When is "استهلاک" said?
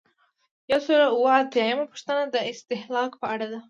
2.51-3.11